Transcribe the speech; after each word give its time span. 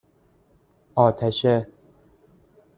آتشه 0.95 1.67